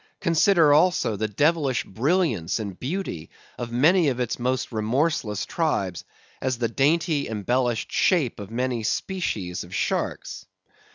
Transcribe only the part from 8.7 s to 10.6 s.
species of sharks.